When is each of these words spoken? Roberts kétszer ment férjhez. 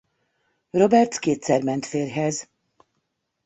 Roberts 0.73 1.19
kétszer 1.19 1.63
ment 1.63 1.85
férjhez. 1.85 2.49